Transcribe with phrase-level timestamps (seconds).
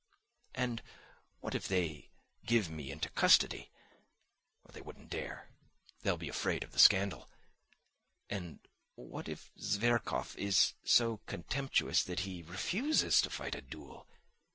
[0.55, 0.81] And
[1.41, 2.09] what if they
[2.43, 3.69] give me into custody?
[4.67, 5.51] They won't dare!
[6.01, 7.29] They'll be afraid of the scandal.
[8.27, 14.07] And what if Zverkov is so contemptuous that he refuses to fight a duel?